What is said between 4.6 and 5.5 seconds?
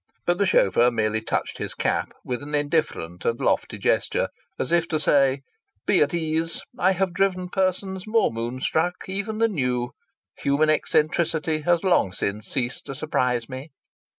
if to say: